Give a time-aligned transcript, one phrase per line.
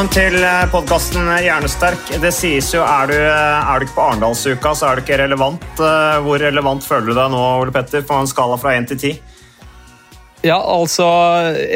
[0.00, 2.06] Velkommen til podkasten Hjernesterk.
[2.22, 5.66] Det sies jo, er du, er du ikke på Arendalsuka, så er du ikke relevant.
[5.76, 9.00] Eh, Hvor relevant føler du deg nå, Ole Petter, på en skala fra 1 til
[9.10, 9.18] 10?
[10.48, 11.04] Ja, altså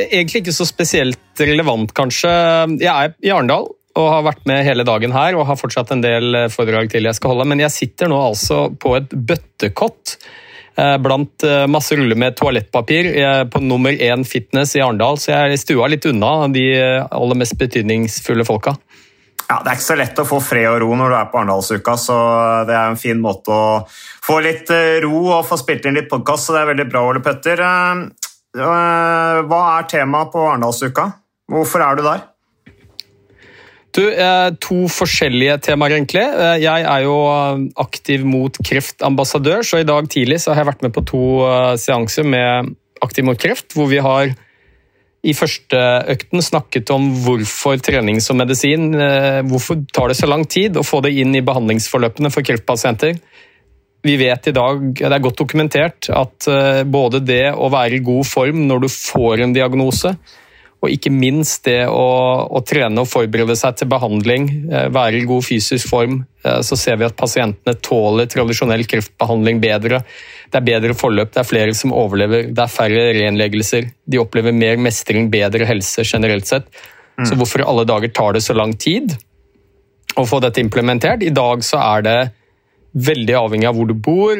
[0.06, 2.32] Egentlig ikke så spesielt relevant, kanskje.
[2.80, 6.06] Jeg er i Arendal og har vært med hele dagen her og har fortsatt en
[6.06, 10.30] del foredrag til jeg skal holde, men jeg sitter nå altså på et bøttekott eh,
[10.74, 15.54] blant eh, masse ruller med toalettpapir eh, på nummer én fitness i Arendal, så jeg
[15.54, 18.74] er stua litt unna de eh, aller mest betydningsfulle folka.
[19.48, 21.40] Ja, Det er ikke så lett å få fred og ro når du er på
[21.40, 22.16] Arendalsuka, så
[22.68, 23.64] det er en fin måte å
[24.24, 27.04] få litt eh, ro og få spilt inn litt podkast, så det er veldig bra,
[27.10, 27.60] Ole Petter.
[27.60, 31.10] Eh, eh, Hva er temaet på Arendalsuka?
[31.52, 32.24] Hvorfor er du der?
[33.94, 36.24] Du, eh, To forskjellige temaer, egentlig.
[36.24, 40.72] Eh, Jeg er jo eh, aktiv mot kreftambassadør, så i dag tidlig så har jeg
[40.72, 41.22] vært med på to
[41.78, 44.30] seanser med Aktiv mot kreft, hvor vi har
[45.24, 45.76] i første
[46.08, 48.94] økten snakket om hvorfor trening som medisin
[49.50, 53.18] Hvorfor tar det så lang tid å få det inn i behandlingsforløpene for kreftpasienter?
[54.04, 56.48] Vi vet i dag, Det er godt dokumentert at
[56.88, 60.14] både det å være i god form når du får en diagnose,
[60.84, 62.04] og ikke minst det å,
[62.44, 66.76] å trene og forberede seg til behandling, eh, være i god fysisk form, eh, så
[66.76, 70.02] ser vi at pasientene tåler tradisjonell kreftbehandling bedre.
[70.52, 73.88] Det er bedre forløp, det er flere som overlever, det er færre renleggelser.
[74.04, 76.68] De opplever mer mestring, bedre helse generelt sett.
[77.22, 79.12] Så hvorfor i alle dager tar det så lang tid
[80.18, 81.22] å få dette implementert?
[81.22, 82.18] I dag så er det
[83.06, 84.34] veldig avhengig av hvor du bor.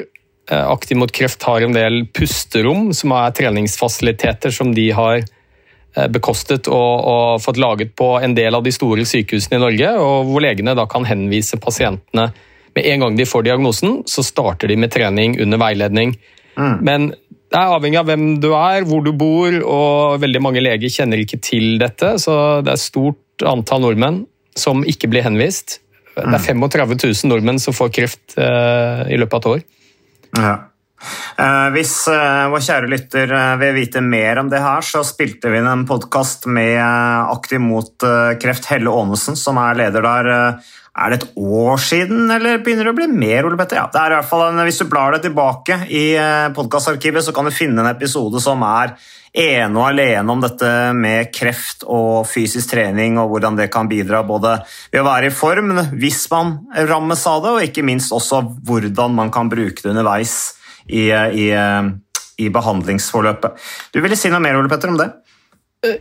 [0.51, 5.23] Eh, Aktiv mot kreft har en del pusterom, som er treningsfasiliteter som de har
[6.11, 10.31] bekostet og, og fått laget på en del av de store sykehusene i Norge, og
[10.31, 12.31] hvor legene da kan henvise pasientene
[12.75, 16.17] med en gang de får diagnosen, så starter de med trening under veiledning.
[16.59, 17.13] Men
[17.55, 21.23] det er avhengig av hvem du er, hvor du bor, og veldig mange leger kjenner
[21.23, 24.25] ikke til dette, så det er stort antall nordmenn
[24.59, 25.79] som ikke blir henvist.
[26.15, 29.65] Det er 35 000 nordmenn som får kreft eh, i løpet av et år.
[30.39, 30.55] Ja.
[31.35, 35.51] Eh, hvis eh, vår kjære lytter eh, vil vite mer om det her, så spilte
[35.51, 38.07] vi inn en podkast med Aktiv mot
[38.41, 40.31] kreft Helle Aanesen, som er leder der.
[40.95, 43.49] Er det et år siden, eller begynner det å bli mer?
[43.49, 43.81] Ole Petter?
[43.81, 46.05] Ja, det er i hvert fall en, Hvis du blar deg tilbake i
[46.55, 48.95] podkastarkivet, så kan du finne en episode som er
[49.35, 54.23] ene og alene om dette med kreft og fysisk trening, og hvordan det kan bidra
[54.23, 54.61] både
[54.93, 59.19] ved å være i form hvis man rammes av det, og ikke minst også hvordan
[59.19, 60.55] man kan bruke det underveis
[60.89, 61.49] i, i,
[62.45, 63.69] i behandlingsforløpet.
[63.95, 65.11] Du ville si noe mer Ole Petter, om det?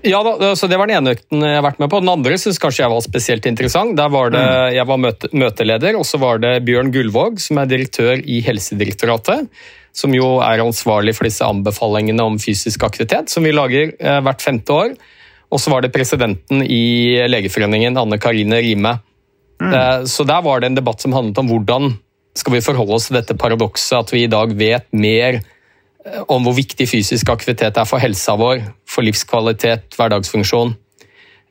[0.02, 2.00] Ja, da, så Det var den ene økten jeg har vært med på.
[2.04, 3.96] Den andre synes kanskje jeg var spesielt interessant.
[4.00, 4.44] Der var det,
[4.78, 9.50] Jeg var møte, møteleder, og så var det Bjørn Gullvåg, som er direktør i Helsedirektoratet.
[9.94, 14.42] Som jo er ansvarlig for disse anbefalingene om fysisk aktivitet, som vi lager eh, hvert
[14.42, 14.96] femte år.
[15.54, 18.96] Og så var det presidenten i Legeforeningen, Anne Karine Rime.
[19.62, 21.94] Eh, så der var det en debatt som handlet om hvordan
[22.38, 26.46] skal vi forholde oss til dette paradokset at vi i dag vet mer eh, om
[26.46, 30.74] hvor viktig fysisk aktivitet er for helsa vår, for livskvalitet, hverdagsfunksjon.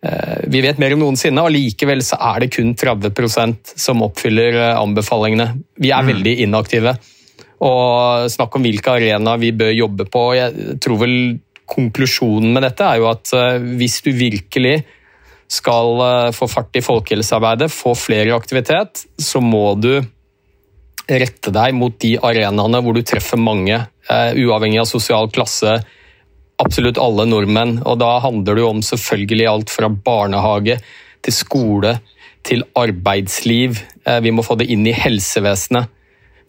[0.02, 4.58] Eh, Vi vet mer enn noensinne, og likevel så er det kun 30% som oppfyller
[4.58, 5.52] eh, anbefalingene.
[5.78, 6.96] Vi er veldig inaktive.
[7.62, 10.24] Og snakk om hvilke arenaer vi bør jobbe på.
[10.34, 11.14] Jeg tror vel
[11.70, 13.30] konklusjonen med dette er jo at
[13.78, 14.80] hvis du virkelig
[15.46, 20.02] skal få fart i folkehelsearbeidet, få flere i aktivitet, så må du
[21.10, 23.78] rette deg mot de arenaene hvor du treffer mange,
[24.08, 25.78] eh, uavhengig av sosial klasse.
[26.62, 27.80] Absolutt alle nordmenn.
[27.84, 30.78] Og da handler det jo om selvfølgelig alt fra barnehage
[31.22, 31.96] til skole
[32.46, 33.80] til arbeidsliv.
[34.06, 35.90] Eh, vi må få det inn i helsevesenet.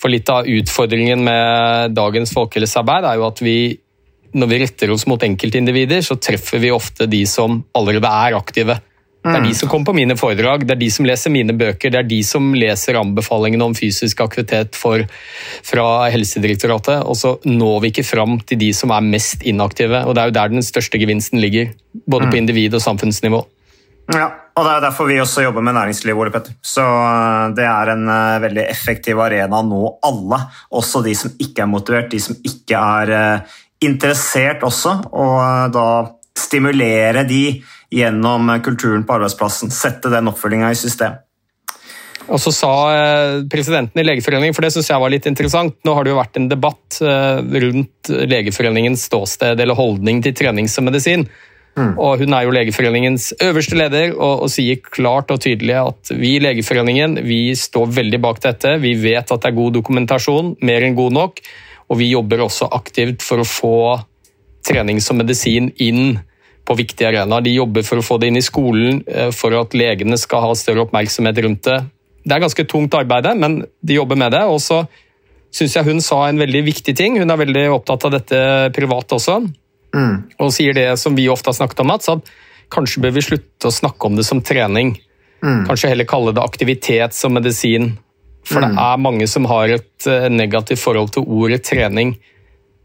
[0.02, 3.58] For litt av utfordringen med dagens folkehelsearbeid er jo at vi
[4.34, 8.80] når vi retter oss mot enkeltindivider, så treffer vi ofte de som allerede er aktive.
[9.24, 11.94] Det er de som kommer på mine foredrag, det er de som leser mine bøker,
[11.94, 15.06] det er de som leser anbefalingene om fysisk aktivitet for,
[15.64, 17.06] fra Helsedirektoratet.
[17.08, 20.04] Og så når vi ikke fram til de som er mest inaktive.
[20.04, 21.72] og Det er jo der den største gevinsten ligger.
[22.10, 23.46] Både på individ- og samfunnsnivå.
[24.12, 24.28] Ja,
[24.58, 26.18] og Det er derfor vi også jobber med næringsliv.
[26.20, 26.52] Ole Petter.
[26.62, 30.42] Så uh, Det er en uh, veldig effektiv arena å nå alle,
[30.72, 35.88] også de som ikke er motivert, de som ikke er uh, interessert også, og da
[36.38, 37.62] stimulere de
[37.94, 39.72] gjennom kulturen på arbeidsplassen.
[39.74, 41.20] Sette den oppfølginga i system.
[42.32, 42.74] Og så sa
[43.52, 46.38] presidenten i Legeforeningen, for det syns jeg var litt interessant Nå har det jo vært
[46.40, 51.28] en debatt rundt Legeforeningens ståsted eller holdning til trenings og medisin.
[51.74, 51.96] Mm.
[51.98, 56.36] Og hun er jo Legeforeningens øverste leder og, og, sier klart og tydelig at vi
[56.36, 58.76] i Legeforeningen vi står veldig bak dette.
[58.84, 61.42] Vi vet at det er god dokumentasjon, mer enn god nok.
[61.90, 63.78] Og vi jobber også aktivt for å få
[64.64, 66.20] trening som medisin inn
[66.64, 67.44] på viktige arenaer.
[67.44, 70.54] De jobber for å få det inn i skolen, eh, for at legene skal ha
[70.56, 71.80] større oppmerksomhet rundt det.
[72.24, 74.44] Det er ganske tungt arbeid, men de jobber med det.
[74.48, 74.86] Og så
[75.54, 77.20] syns jeg hun sa en veldig viktig ting.
[77.20, 78.40] Hun er veldig opptatt av dette
[78.76, 79.42] privat også.
[79.94, 80.16] Mm.
[80.40, 82.32] Og sier det som vi ofte har snakket om, Mats, at
[82.74, 84.96] kanskje bør vi slutte å snakke om det som trening.
[85.44, 85.66] Mm.
[85.68, 87.98] Kanskje heller kalle det aktivitet som medisin.
[88.48, 88.66] For mm.
[88.66, 92.16] det er mange som har et uh, negativt forhold til ordet trening.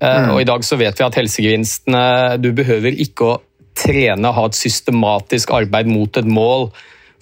[0.03, 2.03] Uh, og i dag så vet vi at helsegevinstene
[2.39, 3.39] Du behøver ikke å
[3.79, 6.69] trene, ha et systematisk arbeid mot et mål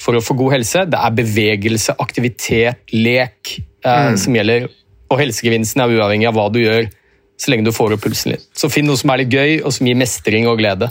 [0.01, 0.85] for å få god helse.
[0.91, 3.57] Det er bevegelse, aktivitet, lek
[3.87, 4.69] uh, som gjelder.
[5.13, 6.89] Og helsegevinsten er uavhengig av hva du gjør
[7.37, 8.47] så lenge du får opp pulsen litt.
[8.57, 10.89] Så finn noe som er litt gøy, og som gir mestring og glede.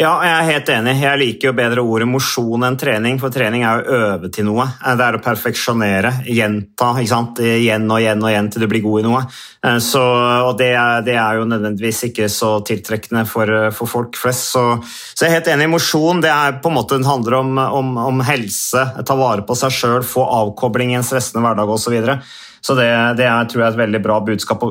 [0.00, 0.92] Ja, jeg er helt enig.
[1.02, 4.64] Jeg liker jo bedre ordet mosjon enn trening, for trening er å øve til noe.
[4.80, 9.04] Det er å perfeksjonere, gjenta igjen og igjen og igjen til du blir god i
[9.10, 9.20] noe.
[9.66, 10.02] Eh, så,
[10.48, 14.48] og det er, det er, jo nødvendigvis ikke så tiltrekkende for, for folk flest.
[14.54, 15.68] Så, så, jeg er helt enig.
[15.74, 17.52] Mosjon det er på en måte, det handler om,
[17.82, 21.82] om, om helse, ta vare på seg sjøl, få avkobling i en stressende hverdag osv.
[21.82, 22.20] Så, videre.
[22.64, 22.88] så det,
[23.18, 24.64] det er, tror jeg er et veldig bra budskap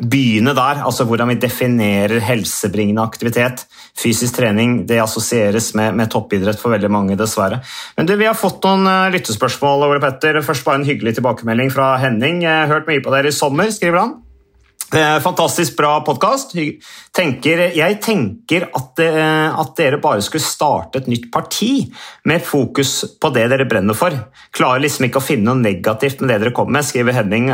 [0.00, 3.66] begynne der, altså hvordan vi definerer helsebringende aktivitet.
[3.98, 7.60] Fysisk trening det assosieres med, med toppidrett for veldig mange, dessverre.
[7.96, 9.86] Men du, Vi har fått noen uh, lyttespørsmål.
[9.90, 10.40] Ole Petter.
[10.42, 12.42] Først bare en hyggelig tilbakemelding fra Henning.
[12.42, 14.20] Hørt mye på dere i sommer, skriver han.
[14.92, 16.50] Fantastisk bra podkast.
[16.52, 21.86] Jeg tenker at, at, dere bare skulle starte et nytt parti
[22.28, 24.12] med fokus på det dere brenner for.
[24.52, 27.48] Klarer liksom ikke å finne noe negativt med det dere kommer med, skriver Henning.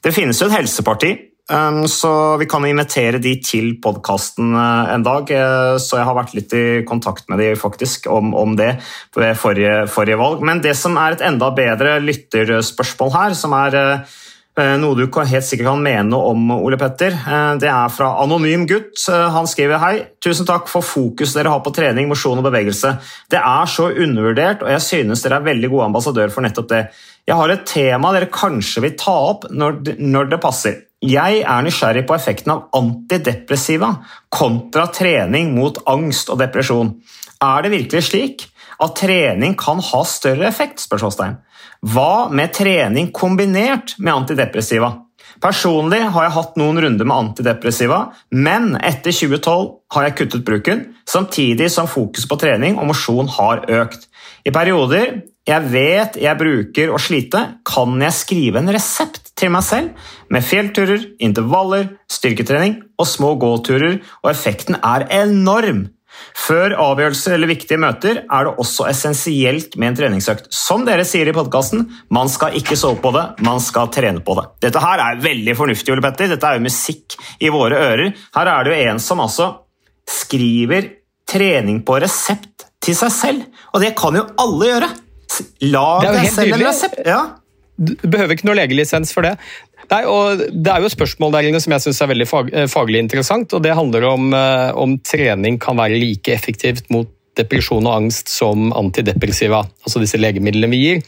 [0.00, 1.12] Det finnes jo et helseparti
[1.86, 5.30] så vi kan invitere de til podkasten uh, en dag.
[5.30, 8.72] Uh, så jeg har vært litt i kontakt med de faktisk om, om det
[9.14, 10.42] ved forrige, forrige, valg.
[10.42, 15.46] Men det som er et enda bedre lytterspørsmål her, som er uh, noe du helt
[15.46, 17.14] sikkert kan mene om, Ole Petter.
[17.60, 19.04] Det er fra Anonym gutt.
[19.06, 19.96] Han skriver hei.
[20.18, 22.96] Tusen takk for fokus dere har på trening, mosjon og bevegelse.
[23.30, 26.86] Det er så undervurdert, og jeg synes dere er veldig gode ambassadør for nettopp det.
[27.26, 30.76] Jeg har et tema dere kanskje vil ta opp når når det passer.
[31.02, 33.90] Jeg er nysgjerrig på effekten av antidepressiva
[34.32, 36.94] kontra trening mot angst og depresjon.
[37.42, 38.46] Er det virkelig slik
[38.82, 40.86] at trening kan ha større effekt?
[40.86, 44.94] Hva med trening kombinert med antidepressiva?
[45.42, 47.98] Personlig har jeg hatt noen runder med antidepressiva,
[48.32, 53.66] men etter 2012 har jeg kuttet bruken, samtidig som fokus på trening og mosjon har
[53.82, 54.08] økt.
[54.48, 59.62] I perioder jeg vet jeg bruker å slite, kan jeg skrive en resept til meg
[59.62, 65.86] selv med fjellturer, intervaller, styrketrening og små gåturer, og effekten er enorm.
[66.36, 70.48] Før avgjørelser eller viktige møter er det også essensielt med en treningsøkt.
[70.54, 74.36] Som dere sier i podkasten, man skal ikke sove på det, man skal trene på
[74.38, 74.46] det.
[74.66, 76.32] Dette her er veldig fornuftig, Ole Petter.
[76.32, 78.14] Dette er jo musikk i våre ører.
[78.36, 79.50] Her er det jo en som altså
[80.08, 80.94] skriver
[81.28, 84.94] trening på resept til seg selv, og det kan jo alle gjøre.
[85.66, 87.02] Lag deg selv en resept.
[87.06, 87.20] Ja.
[87.76, 89.34] Du behøver ikke noe legelisens for det.
[89.90, 92.66] Nei, og Det er jo spørsmål der inne som jeg synes er veldig fag, eh,
[92.70, 93.52] faglig interessant.
[93.52, 98.28] og Det handler om eh, om trening kan være like effektivt mot depresjon og angst
[98.32, 101.02] som antidepressiva, altså disse legemidlene vi gir.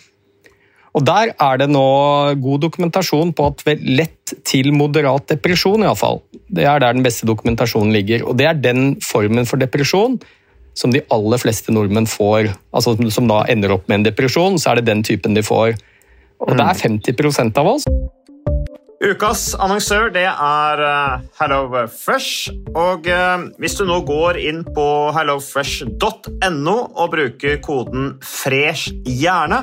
[0.95, 5.95] Og Der er det nå god dokumentasjon på at ved lett til moderat depresjon, i
[5.97, 8.27] fall, det er der den beste dokumentasjonen ligger.
[8.27, 10.19] Og Det er den formen for depresjon
[10.79, 14.73] som de aller fleste nordmenn får, altså som da ender opp med en depresjon, så
[14.73, 15.75] er det den typen de får.
[16.47, 17.89] Og det er 50 av oss
[18.99, 22.51] Ukas annonsør det er uh, HelloFresh.
[22.75, 29.63] Og uh, hvis du nå går inn på hellofresh.no og bruker koden 'fresh hjerne',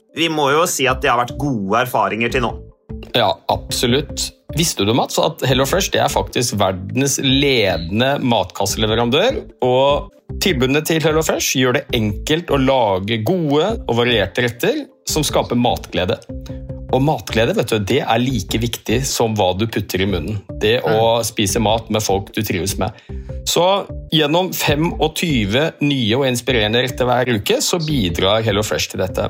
[0.17, 2.51] vi må jo si at det har vært gode erfaringer til nå.
[3.15, 4.29] Ja, absolutt.
[4.57, 9.43] Visste du Mats, at HelloFresh det er faktisk verdens ledende matkasseleverandør?
[9.63, 15.59] og Tilbudene til HelloFresh gjør det enkelt å lage gode og varierte retter som skaper
[15.59, 16.17] matglede.
[16.91, 20.41] Og matglede vet du, det er like viktig som hva du putter i munnen.
[20.61, 22.95] Det å spise mat med folk du trives med.
[23.47, 23.65] Så
[24.13, 29.29] gjennom 25 nye og inspirerende retter hver uke så bidrar HelloFresh til dette.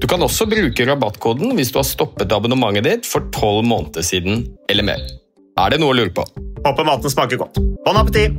[0.00, 4.46] Du kan også bruke rabattkoden hvis du har stoppet abonnementet ditt for tolv måneder siden
[4.72, 5.02] eller mer.
[5.60, 6.24] Er det noe å lure på?
[6.64, 7.60] Håper maten smaker godt.
[7.84, 8.38] Bon appétit!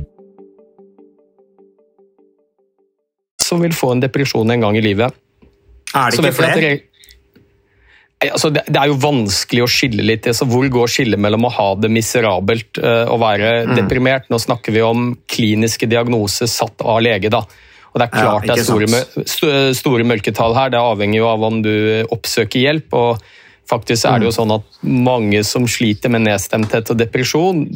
[3.42, 5.14] Som vil få en depresjon en gang i livet.
[5.94, 6.72] Er det ikke flere?
[8.22, 10.26] Altså, det, er jo vanskelig å skille litt.
[10.30, 13.74] Altså, hvor går skillet mellom å ha det miserabelt uh, og være mm.
[13.78, 14.28] deprimert?
[14.30, 17.30] Nå snakker vi om kliniske diagnoser satt av lege.
[17.34, 17.42] da.
[17.92, 20.72] Og Det er klart ja, det er store, store, mørketall her.
[20.72, 21.72] Det avhenger jo av om du
[22.14, 22.94] oppsøker hjelp.
[22.96, 23.20] og
[23.68, 24.38] Faktisk er det jo mm.
[24.38, 27.66] sånn at mange som sliter med nedstemthet og depresjon,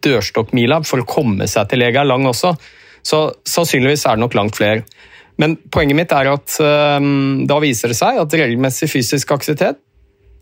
[0.00, 2.54] dørstokkmila for å komme seg til lege er lang også.
[3.04, 4.84] Så sannsynligvis er det nok langt flere.
[5.40, 6.56] Men poenget mitt er at
[7.00, 9.80] um, da viser det seg at regelmessig fysisk aktivitet,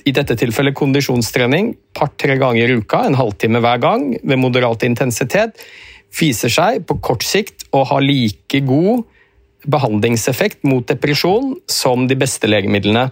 [0.06, 5.58] i dette tilfellet kondisjonstrening, par-tre ganger i uka, en halvtime hver gang, ved moderat intensitet,
[6.14, 9.04] viser seg på kort sikt å ha like god
[9.68, 13.08] behandlingseffekt mot depresjon som de beste legemidlene.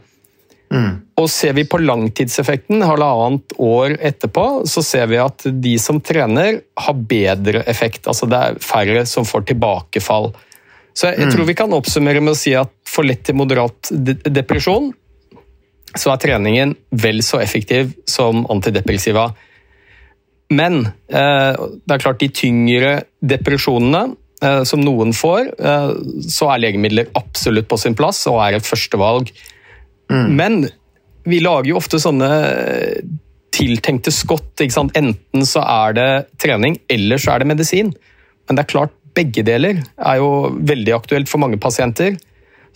[0.73, 0.93] Mm.
[1.21, 6.61] Og Ser vi på langtidseffekten halvannet år etterpå, så ser vi at de som trener,
[6.75, 8.07] har bedre effekt.
[8.11, 10.33] Altså det er færre som får tilbakefall.
[10.97, 11.51] Så jeg, jeg tror mm.
[11.51, 14.91] vi kan oppsummere med å si at for lett til moderat de depresjon,
[15.97, 19.31] så er treningen vel så effektiv som antidepressiva.
[20.55, 22.93] Men eh, det er klart de tyngre
[23.25, 25.93] depresjonene eh, som noen får, eh,
[26.31, 29.33] så er legemidler absolutt på sin plass og er et førstevalg.
[30.13, 30.29] Mm.
[30.39, 30.61] Men
[31.27, 32.31] vi lager jo ofte sånne
[33.57, 34.63] tiltenkte skott.
[34.63, 36.11] Enten så er det
[36.43, 37.91] trening, eller så er det medisin.
[38.47, 42.19] Men det er klart, begge deler er jo veldig aktuelt for mange pasienter.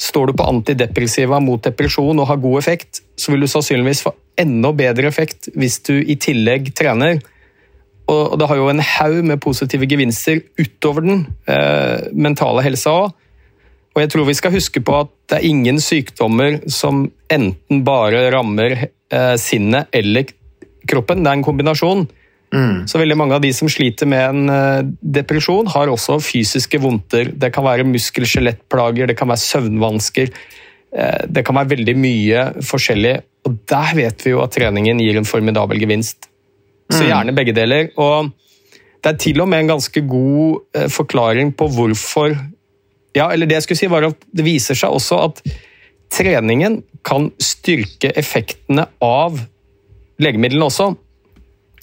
[0.00, 4.14] Står du på antidepressiva mot depresjon og har god effekt, så vil du sannsynligvis få
[4.40, 7.20] enda bedre effekt hvis du i tillegg trener.
[8.10, 13.16] Og det har jo en haug med positive gevinster utover den eh, mentale helsa òg.
[13.90, 18.28] Og jeg tror vi skal huske på at det er ingen sykdommer som enten bare
[18.34, 20.30] rammer eh, sinnet eller
[20.90, 21.24] kroppen.
[21.24, 22.06] Det er en kombinasjon.
[22.54, 22.86] Mm.
[22.90, 24.86] Så veldig mange av de som sliter med en eh,
[25.18, 27.32] depresjon, har også fysiske vondter.
[27.34, 30.32] Det kan være muskel-skjelettplager, det kan være søvnvansker.
[30.94, 33.18] Eh, det kan være veldig mye forskjellig.
[33.46, 36.29] Og der vet vi jo at treningen gir en formidabel gevinst.
[36.90, 37.08] Så mm.
[37.08, 37.90] gjerne begge deler.
[38.00, 38.30] Og
[39.00, 42.36] det er til og med en ganske god eh, forklaring på hvorfor
[43.10, 45.40] Ja, eller det jeg skulle si, var at det viser seg også at
[46.14, 49.40] treningen kan styrke effektene av
[50.22, 50.92] legemidlene også.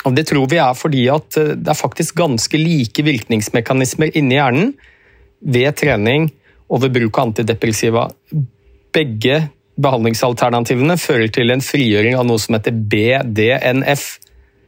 [0.07, 4.37] Og Det tror vi er fordi at eh, det er faktisk ganske like virkningsmekanismer inni
[4.39, 4.71] hjernen
[5.41, 6.29] ved trening
[6.71, 8.07] og ved bruk av antidepressiva.
[8.95, 9.41] Begge
[9.77, 14.07] behandlingsalternativene fører til en frigjøring av noe som heter BDNF,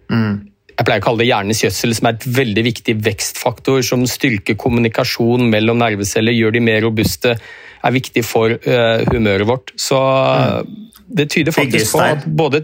[0.09, 0.49] Mm.
[0.79, 4.55] Jeg pleier å kalle det hjernens gjødsel, som er et veldig viktig vekstfaktor som styrker
[4.59, 7.33] kommunikasjon mellom nerveceller, gjør de mer robuste,
[7.79, 9.73] er viktig for uh, humøret vårt.
[9.79, 10.77] Så mm.
[11.19, 12.63] det tyder faktisk på at både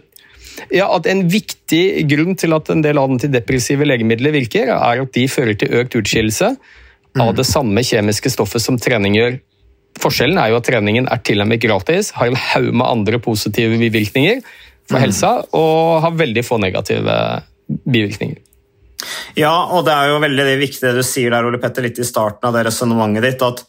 [0.72, 5.26] ja, at En viktig grunn til at en del antidepressive legemidler virker, er at de
[5.28, 7.20] fører til økt utskillelse mm.
[7.26, 9.36] av det samme kjemiske stoffet som trening gjør.
[10.00, 13.20] Forskjellen er jo at treningen er til og med gratis, har en haug med andre
[13.24, 14.40] positive bivirkninger
[14.90, 17.16] for helsa, og har veldig få negative
[17.86, 18.42] bivirkninger.
[19.38, 22.08] Ja, og det er jo veldig viktig det du sier der, Ole Petter, litt i
[22.08, 23.44] starten av det resonnementet ditt.
[23.46, 23.66] at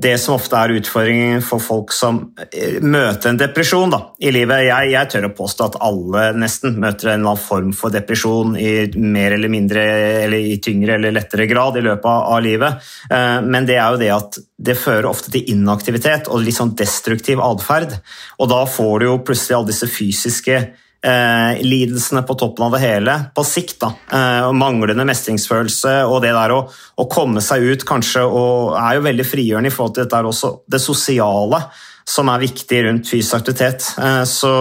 [0.00, 4.62] det som ofte er utfordringen for folk som eh, møter en depresjon da, i livet
[4.64, 8.56] jeg, jeg, tør å påstå at alle nesten møter en eller annen form for depresjon
[8.56, 9.84] i mer eller mindre,
[10.24, 12.90] eller i tyngre eller lettere grad i løpet av, livet.
[13.12, 16.72] Eh, men det er jo det at det fører ofte til inaktivitet og litt sånn
[16.78, 17.98] destruktiv atferd.
[18.40, 20.62] Og da får du jo plutselig alle disse fysiske
[21.04, 23.78] eh, lidelsene på toppen av det hele på sikt.
[23.80, 28.98] da, eh, Manglende mestringsfølelse og det der å, å, komme seg ut kanskje og er
[28.98, 31.62] jo veldig frigjørende i forhold til dette også det sosiale
[32.08, 33.90] som er viktig rundt fysisk aktivitet.
[34.00, 34.54] Eh, så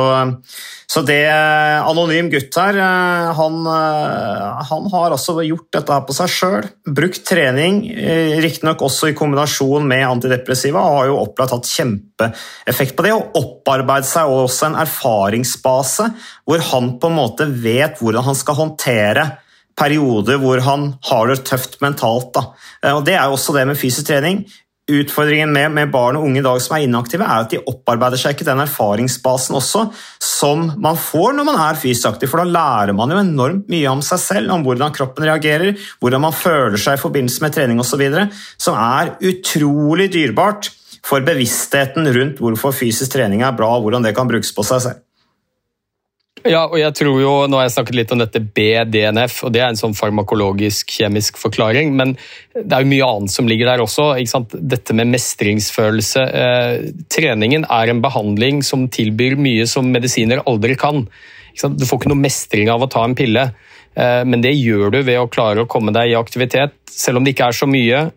[0.87, 1.25] så det
[1.83, 6.67] Anonym gutt her, eh, han, eh, han har altså gjort dette her på seg sjøl.
[6.95, 12.95] Brukt trening, eh, riktignok også i kombinasjon med antidepressiva, og har jo opplagt hatt kjempeeffekt
[12.95, 13.11] på det.
[13.17, 16.07] Og opparbeidet seg også en erfaringsbase
[16.47, 19.27] hvor han på en måte vet hvordan han skal håndtere
[19.77, 22.31] perioder hvor han har det tøft mentalt.
[22.33, 22.93] Da.
[22.95, 24.45] Og Det er jo også det med fysisk trening.
[24.87, 28.19] Utfordringen med, med, barn og unge i dag som er inaktive, er at de opparbeider
[28.21, 29.81] seg ikke den erfaringsbasen også
[30.23, 32.31] som man får når man er fysisk aktiv.
[32.31, 36.23] For da lærer man jo enormt mye om seg selv, om hvordan kroppen reagerer, hvordan
[36.23, 38.05] man føler seg i forbindelse med trening osv.,
[38.55, 40.71] som er utrolig dyrebart
[41.07, 44.83] for bevisstheten rundt hvorfor fysisk trening er bra, og hvordan det kan brukes på seg
[44.87, 45.03] selv.
[46.53, 49.61] Ja, og jeg tror jo, Nå har jeg snakket litt om dette BDNF, og det
[49.63, 52.15] er en sånn farmakologisk-kjemisk forklaring, men
[52.55, 54.09] det er jo mye annet som ligger der også.
[54.55, 56.23] Dette med mestringsfølelse.
[56.41, 56.75] Eh,
[57.13, 61.05] treningen er en behandling som tilbyr mye som medisiner aldri kan.
[61.57, 63.49] Du får ikke noe mestring av å ta en pille,
[63.97, 67.27] eh, men det gjør du ved å klare å komme deg i aktivitet, selv om
[67.27, 68.07] det ikke er så mye.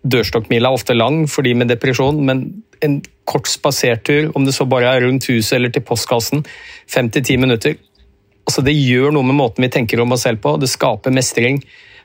[0.00, 2.46] Dørstokkmila er ofte lang for de med depresjon, men
[2.84, 6.42] en kort spasertur, om det så bare er rundt huset eller til postkassen,
[6.90, 7.76] fem til ti minutter.
[8.48, 10.56] Altså, det gjør noe med måten vi tenker om oss selv på.
[10.58, 11.60] Det skaper mestring.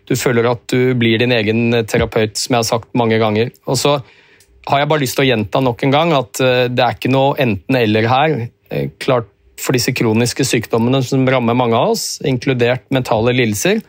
[0.05, 3.49] Du føler at du blir din egen terapeut, som jeg har sagt mange ganger.
[3.65, 3.97] Og så
[4.69, 7.13] har jeg bare lyst til å gjenta nok en gang at eh, det er ikke
[7.13, 8.37] noe enten-eller her.
[8.69, 13.79] Eh, klart For disse kroniske sykdommene som rammer mange av oss, inkludert mentale lidelser,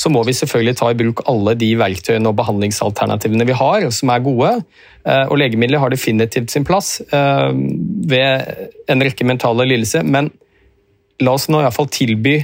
[0.00, 4.12] så må vi selvfølgelig ta i bruk alle de verktøyene og behandlingsalternativene vi har, som
[4.14, 4.52] er gode.
[5.04, 7.50] Eh, og legemidler har definitivt sin plass eh,
[8.08, 10.30] ved en rekke mentale lidelser, men
[11.20, 12.38] la oss nå iallfall tilby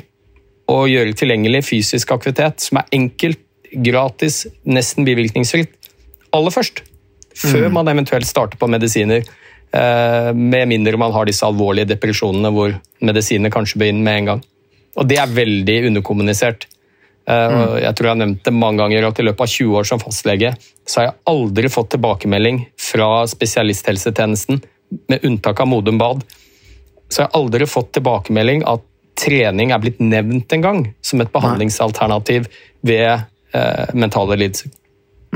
[0.68, 3.40] å gjøre tilgjengelig fysisk aktivitet som er enkelt,
[3.86, 5.72] gratis, nesten bivirkningsfritt,
[6.36, 6.84] aller først.
[7.36, 7.74] Før mm.
[7.74, 9.24] man eventuelt starter på medisiner.
[9.72, 14.32] Eh, med mindre man har disse alvorlige depresjonene hvor medisiner kanskje bør inn med en
[14.32, 14.46] gang.
[14.96, 16.68] Og det er veldig underkommunisert.
[17.28, 17.76] Eh, mm.
[17.82, 20.02] Jeg tror jeg har nevnt det mange ganger at i løpet av 20 år som
[20.02, 20.52] fastlege
[20.86, 24.60] så har jeg aldri fått tilbakemelding fra spesialisthelsetjenesten,
[25.10, 26.20] med unntak av Modum Bad,
[27.10, 28.84] så har jeg aldri fått tilbakemelding at
[29.18, 32.46] trening er blitt nevnt en gang som et behandlingsalternativ
[32.86, 34.70] ved eh, mentale lidelser.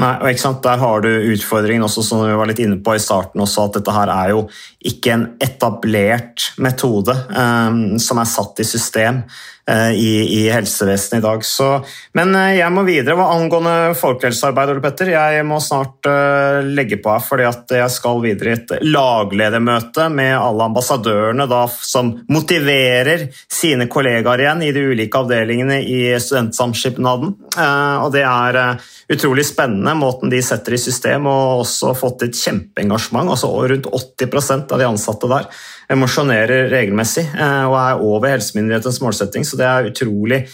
[0.01, 0.63] Nei, og ikke sant?
[0.65, 3.81] Der har du utfordringen også, som vi var litt inne på i starten, også, at
[3.81, 4.45] dette her er jo
[4.87, 9.25] ikke en etablert metode um, som er satt i system.
[9.69, 11.45] Eh, i, i helsevesenet i dag.
[11.45, 11.69] Så,
[12.17, 13.17] men eh, jeg må videre.
[13.19, 17.95] Hva angående folkehelsearbeid, Ole Petter, jeg må snart uh, legge på her, fordi at jeg
[17.95, 24.73] skal videre i et lagledermøte med alle ambassadørene da, som motiverer sine kollegaer igjen i
[24.77, 27.35] de ulike avdelingene i studentsamskipnaden.
[27.57, 32.29] Uh, og det er uh, utrolig spennende måten de setter i system, og også fått
[32.29, 33.35] et kjempeengasjement.
[33.35, 35.51] altså Rundt 80% av de ansatte der
[35.91, 40.45] emosjonerer regelmessig eh, og er over helsemyndighetens målsetting, så det er utrolig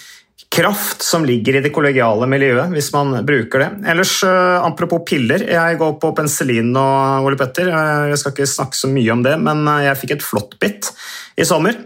[0.56, 3.68] kraft som ligger i det kollegiale miljøet, hvis man bruker det.
[3.92, 6.86] Ellers, eh, apropos piller, jeg går på penicillin nå,
[7.26, 7.68] Ole Petter.
[7.68, 10.92] Eh, jeg skal ikke snakke så mye om det, men jeg fikk et flåttbitt
[11.36, 11.76] i sommer,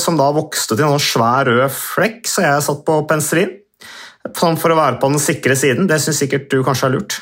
[0.00, 3.52] som da vokste til en sånn svær rød flekk, så jeg satt på penicillin.
[4.34, 5.86] Sånn for å være på den sikre siden.
[5.86, 7.18] Det syns sikkert du kanskje er lurt.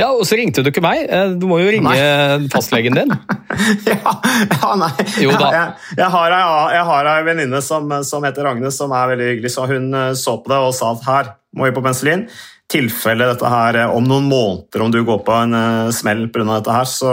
[0.00, 1.04] Ja, og så ringte du ikke meg.
[1.04, 2.48] Eh, du må jo ringe nei.
[2.54, 3.12] fastlegen din.
[3.90, 4.14] ja,
[4.48, 4.92] ja, nei.
[5.20, 5.50] Jo da.
[5.52, 6.46] Jeg, jeg, har ei,
[6.78, 9.52] jeg har ei venninne som, som, heter Agnes, som er veldig hyggelig.
[9.52, 12.24] så Hun eh, så på det og sa at her må vi på penicillin.
[12.72, 16.48] Tilfelle dette her eh, om noen måneder, om du går på en uh, smell pga.
[16.54, 16.88] dette her.
[16.88, 17.12] Så...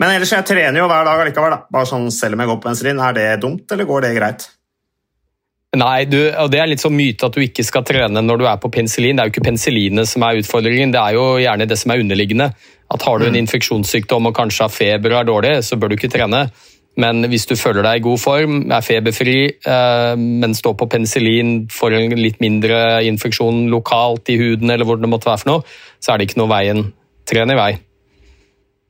[0.00, 1.58] Men ellers, jeg trener jo hver dag allikevel.
[1.58, 1.66] Da.
[1.76, 3.04] Bare sånn, selv om jeg går på penicillin.
[3.04, 4.48] Er det dumt, eller går det greit?
[5.78, 8.46] Nei, du, og det er litt sånn myte at du ikke skal trene når du
[8.50, 9.18] er på penicillin.
[9.18, 12.02] Det er jo ikke penicillinet som er utfordringen, det er jo gjerne det som er
[12.02, 12.48] underliggende.
[12.88, 13.42] At Har du en mm.
[13.44, 16.48] infeksjonssykdom og kanskje har feber og er dårlig, så bør du ikke trene.
[16.98, 21.68] Men hvis du føler deg i god form, er feberfri, eh, men står på penicillin,
[21.70, 25.76] får en litt mindre infeksjon lokalt i huden, eller hvor det måtte være for noe,
[26.02, 26.88] så er det ikke noe veien.
[27.28, 27.70] Tren i vei.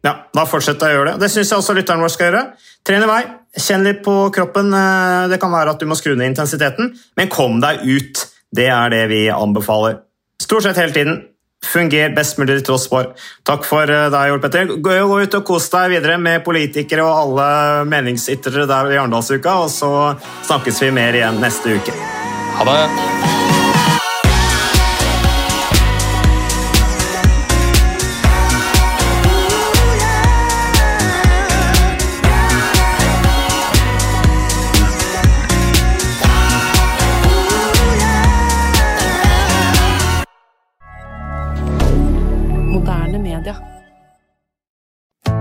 [0.07, 1.27] Ja, da fortsetter jeg å gjøre det.
[1.27, 2.43] Det syns jeg også lytteren vår skal gjøre.
[2.87, 3.21] Tren i vei,
[3.57, 4.73] kjenn litt på kroppen.
[4.75, 8.27] Eh, det kan være at du må skru ned intensiteten, men kom deg ut.
[8.55, 10.01] Det er det vi anbefaler.
[10.43, 11.21] Stort sett hele tiden.
[11.69, 13.11] Funger best mulig til tross for.
[13.49, 14.77] Takk for eh, deg, Ole Petter.
[14.85, 17.49] Gå ut og kos deg videre med politikere og alle
[17.91, 19.93] meningsytrere der i Arendalsuka, og så
[20.47, 21.99] snakkes vi mer igjen neste uke.
[22.59, 23.38] Ha det!